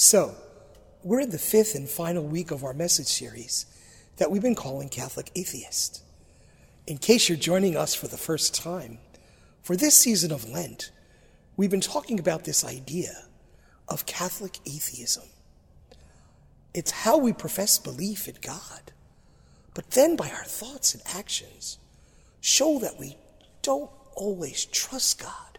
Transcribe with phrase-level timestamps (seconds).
[0.00, 0.36] So,
[1.02, 3.66] we're in the fifth and final week of our message series
[4.18, 6.04] that we've been calling Catholic Atheist.
[6.86, 8.98] In case you're joining us for the first time,
[9.60, 10.92] for this season of Lent,
[11.56, 13.24] we've been talking about this idea
[13.88, 15.24] of Catholic atheism.
[16.72, 18.92] It's how we profess belief in God,
[19.74, 21.76] but then by our thoughts and actions,
[22.40, 23.16] show that we
[23.62, 25.58] don't always trust God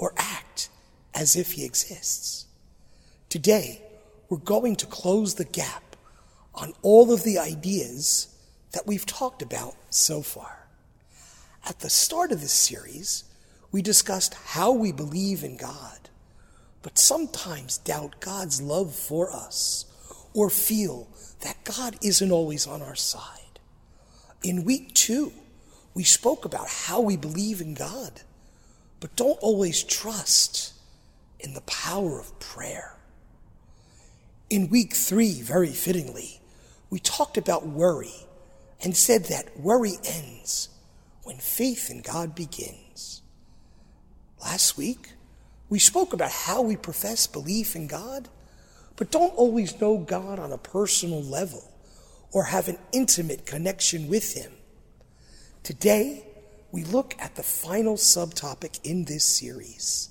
[0.00, 0.68] or act
[1.14, 2.47] as if He exists.
[3.28, 3.82] Today,
[4.30, 5.96] we're going to close the gap
[6.54, 8.34] on all of the ideas
[8.72, 10.66] that we've talked about so far.
[11.68, 13.24] At the start of this series,
[13.70, 16.08] we discussed how we believe in God,
[16.80, 19.84] but sometimes doubt God's love for us
[20.32, 21.06] or feel
[21.42, 23.60] that God isn't always on our side.
[24.42, 25.34] In week two,
[25.92, 28.22] we spoke about how we believe in God,
[29.00, 30.72] but don't always trust
[31.38, 32.97] in the power of prayer.
[34.50, 36.40] In week three, very fittingly,
[36.88, 38.14] we talked about worry
[38.82, 40.70] and said that worry ends
[41.22, 43.20] when faith in God begins.
[44.40, 45.12] Last week,
[45.68, 48.30] we spoke about how we profess belief in God,
[48.96, 51.70] but don't always know God on a personal level
[52.32, 54.52] or have an intimate connection with Him.
[55.62, 56.24] Today,
[56.72, 60.08] we look at the final subtopic in this series,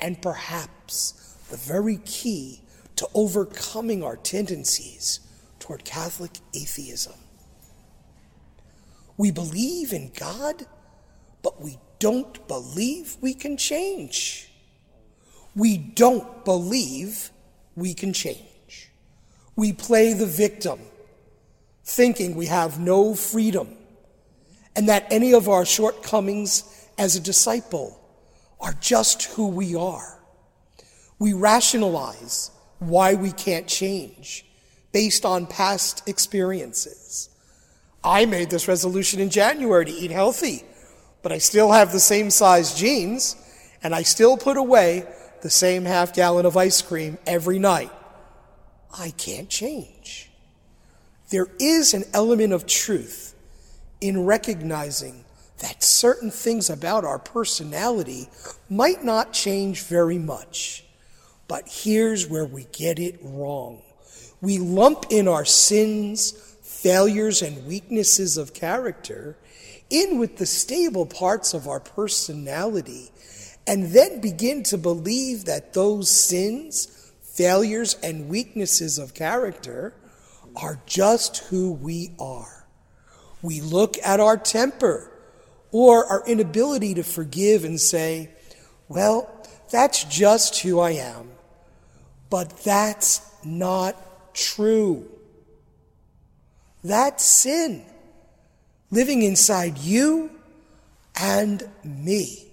[0.00, 2.62] and perhaps the very key
[2.98, 5.20] to overcoming our tendencies
[5.58, 7.14] toward Catholic atheism.
[9.16, 10.66] We believe in God,
[11.42, 14.52] but we don't believe we can change.
[15.54, 17.30] We don't believe
[17.74, 18.90] we can change.
[19.56, 20.80] We play the victim,
[21.84, 23.76] thinking we have no freedom
[24.78, 26.62] and that any of our shortcomings
[26.98, 28.00] as a disciple
[28.60, 30.22] are just who we are.
[31.18, 34.44] We rationalize why we can't change
[34.92, 37.28] based on past experiences.
[38.02, 40.64] I made this resolution in January to eat healthy,
[41.22, 43.36] but I still have the same size jeans
[43.82, 45.06] and I still put away
[45.42, 47.92] the same half gallon of ice cream every night.
[48.96, 50.30] I can't change.
[51.30, 53.34] There is an element of truth
[54.00, 55.24] in recognizing
[55.58, 58.28] that certain things about our personality
[58.70, 60.84] might not change very much.
[61.48, 63.82] But here's where we get it wrong.
[64.40, 66.32] We lump in our sins,
[66.62, 69.36] failures, and weaknesses of character
[69.90, 73.10] in with the stable parts of our personality,
[73.66, 79.94] and then begin to believe that those sins, failures, and weaknesses of character
[80.56, 82.66] are just who we are.
[83.40, 85.10] We look at our temper
[85.70, 88.30] or our inability to forgive and say,
[88.88, 89.34] well,
[89.70, 91.30] that's just who I am.
[92.30, 95.08] But that's not true.
[96.82, 97.84] That's sin
[98.90, 100.30] living inside you
[101.20, 102.44] and me.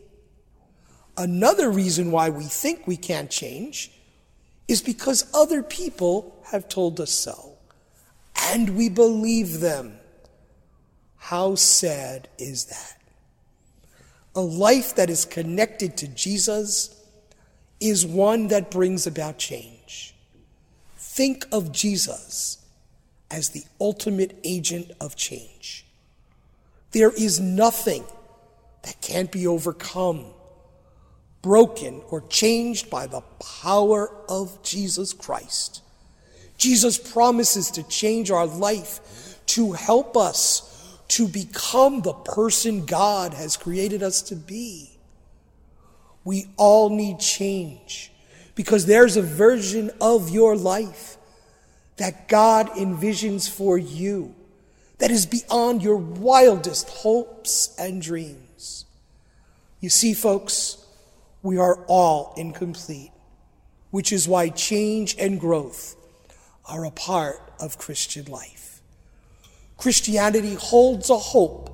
[1.17, 3.91] Another reason why we think we can't change
[4.67, 7.53] is because other people have told us so,
[8.47, 9.97] and we believe them.
[11.17, 13.01] How sad is that?
[14.35, 16.94] A life that is connected to Jesus
[17.87, 20.15] is one that brings about change.
[20.97, 22.57] Think of Jesus
[23.31, 25.85] as the ultimate agent of change.
[26.91, 28.03] There is nothing
[28.83, 30.25] that can't be overcome,
[31.41, 33.21] broken, or changed by the
[33.61, 35.81] power of Jesus Christ.
[36.57, 43.57] Jesus promises to change our life to help us to become the person God has
[43.57, 44.94] created us to be.
[46.25, 48.11] We all need change
[48.55, 51.17] because there's a version of your life
[51.97, 54.35] that God envisions for you
[54.97, 58.85] that is beyond your wildest hopes and dreams.
[59.79, 60.83] You see, folks,
[61.43, 63.11] we are all incomplete,
[63.91, 65.95] which is why change and growth
[66.67, 68.81] are a part of Christian life.
[69.77, 71.69] Christianity holds a hope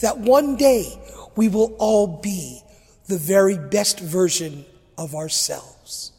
[0.00, 0.98] that one day
[1.36, 2.62] we will all be
[3.10, 4.64] the very best version
[4.96, 6.12] of ourselves.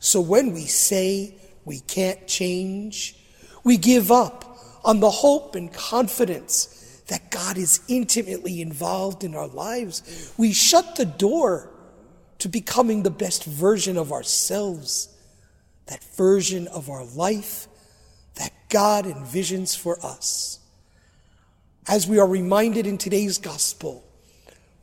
[0.00, 1.34] So when we say
[1.64, 3.16] we can't change,
[3.62, 9.46] we give up on the hope and confidence that God is intimately involved in our
[9.46, 10.32] lives.
[10.36, 11.70] We shut the door
[12.38, 15.08] to becoming the best version of ourselves,
[15.86, 17.68] that version of our life
[18.36, 20.58] that God envisions for us.
[21.86, 24.04] As we are reminded in today's gospel,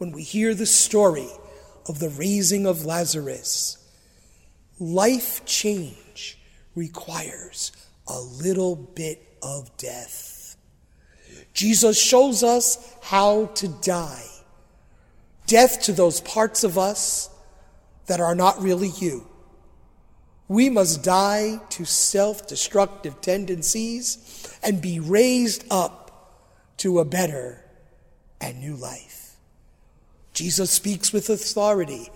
[0.01, 1.29] when we hear the story
[1.87, 3.77] of the raising of Lazarus.
[4.79, 6.39] Life change
[6.73, 7.71] requires
[8.07, 10.55] a little bit of death.
[11.53, 14.25] Jesus shows us how to die.
[15.45, 17.29] Death to those parts of us
[18.07, 19.27] that are not really you.
[20.47, 26.41] We must die to self destructive tendencies and be raised up
[26.77, 27.63] to a better
[28.41, 29.20] and new life.
[30.41, 32.09] Jesus speaks with authority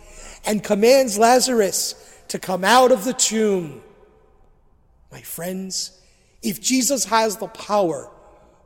[0.47, 1.93] and commands Lazarus
[2.29, 3.83] to come out of the tomb.
[5.11, 6.01] My friends,
[6.41, 8.09] if Jesus has the power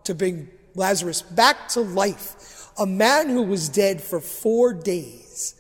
[0.06, 5.56] to bring Lazarus back to life, a man who was dead for four days,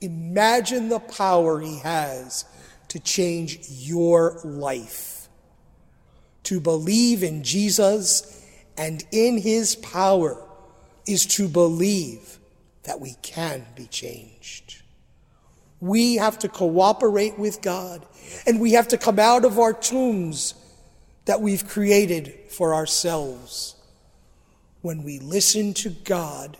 [0.00, 2.46] imagine the power he has
[2.88, 5.28] to change your life.
[6.42, 8.44] To believe in Jesus
[8.76, 10.44] and in his power
[11.06, 12.40] is to believe
[12.86, 14.82] that we can be changed.
[15.80, 18.06] We have to cooperate with God
[18.46, 20.54] and we have to come out of our tombs
[21.26, 23.74] that we've created for ourselves.
[24.80, 26.56] When we listen to God,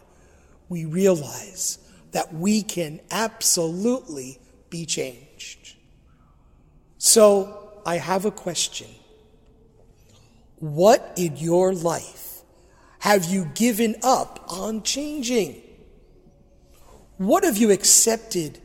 [0.68, 1.78] we realize
[2.10, 4.38] that we can absolutely
[4.68, 5.76] be changed.
[6.98, 8.88] So I have a question.
[10.58, 12.42] What in your life
[12.98, 15.62] have you given up on changing?
[17.18, 18.58] What have you accepted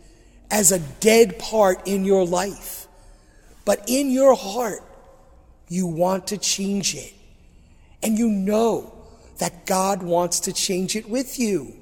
[0.50, 2.88] as a dead part in your life?
[3.64, 4.82] But in your heart,
[5.70, 7.14] you want to change it.
[8.04, 8.94] And you know
[9.38, 11.74] that God wants to change it with you.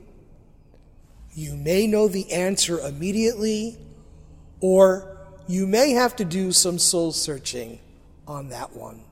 [1.34, 3.78] You may know the answer immediately,
[4.60, 5.18] or
[5.48, 7.80] you may have to do some soul searching
[8.28, 9.04] on that one.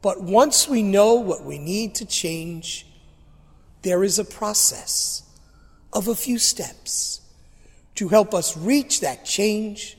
[0.00, 2.86] But once we know what we need to change,
[3.82, 5.22] there is a process
[5.92, 7.20] of a few steps
[7.94, 9.96] to help us reach that change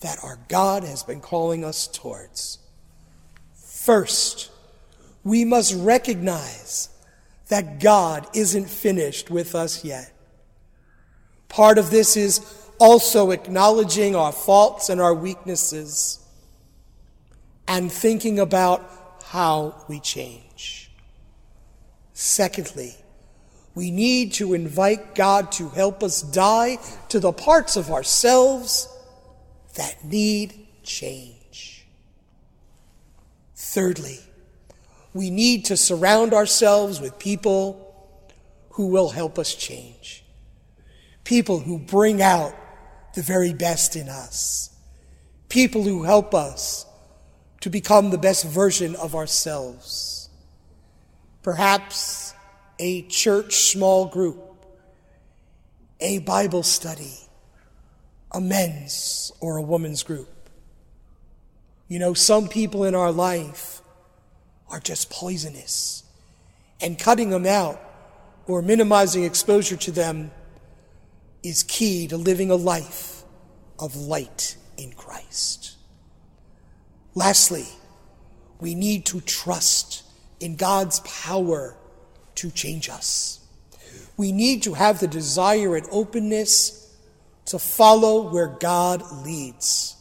[0.00, 2.58] that our God has been calling us towards.
[3.54, 4.50] First,
[5.24, 6.90] we must recognize
[7.48, 10.12] that God isn't finished with us yet.
[11.48, 12.40] Part of this is
[12.78, 16.18] also acknowledging our faults and our weaknesses
[17.66, 18.90] and thinking about
[19.24, 20.90] how we change.
[22.12, 22.94] Secondly,
[23.76, 26.78] we need to invite God to help us die
[27.10, 28.88] to the parts of ourselves
[29.74, 31.86] that need change.
[33.54, 34.18] Thirdly,
[35.12, 37.82] we need to surround ourselves with people
[38.70, 40.24] who will help us change.
[41.24, 42.54] People who bring out
[43.14, 44.74] the very best in us.
[45.50, 46.86] People who help us
[47.60, 50.30] to become the best version of ourselves.
[51.42, 52.25] Perhaps
[52.78, 54.66] a church small group,
[56.00, 57.14] a Bible study,
[58.32, 60.28] a men's or a woman's group.
[61.88, 63.80] You know, some people in our life
[64.68, 66.02] are just poisonous,
[66.80, 67.80] and cutting them out
[68.46, 70.30] or minimizing exposure to them
[71.42, 73.22] is key to living a life
[73.78, 75.76] of light in Christ.
[77.14, 77.66] Lastly,
[78.60, 80.02] we need to trust
[80.40, 81.76] in God's power
[82.36, 83.40] to change us.
[84.16, 86.94] We need to have the desire and openness
[87.46, 89.96] to follow where God leads.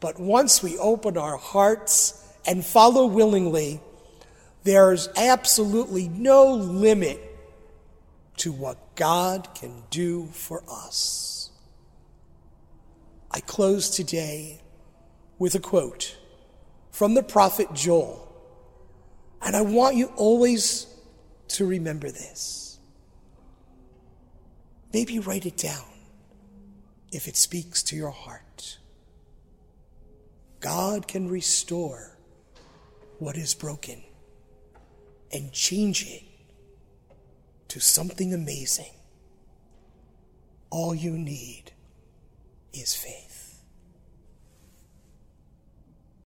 [0.00, 3.80] But once we open our hearts and follow willingly,
[4.64, 7.20] there's absolutely no limit
[8.38, 11.50] to what God can do for us.
[13.30, 14.60] I close today
[15.38, 16.16] with a quote
[16.90, 18.28] from the prophet Joel.
[19.40, 20.86] And I want you always
[21.52, 22.78] to remember this.
[24.92, 25.84] Maybe write it down
[27.12, 28.78] if it speaks to your heart.
[30.60, 32.16] God can restore
[33.18, 34.02] what is broken
[35.32, 36.22] and change it
[37.68, 38.92] to something amazing.
[40.70, 41.72] All you need
[42.72, 43.41] is faith.